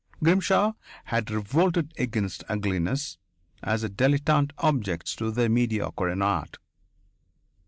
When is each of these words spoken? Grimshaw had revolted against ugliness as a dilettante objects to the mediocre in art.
Grimshaw 0.23 0.73
had 1.05 1.29
revolted 1.29 1.93
against 1.95 2.43
ugliness 2.49 3.19
as 3.61 3.83
a 3.83 3.87
dilettante 3.89 4.51
objects 4.57 5.15
to 5.17 5.29
the 5.29 5.47
mediocre 5.47 6.09
in 6.09 6.23
art. 6.23 6.57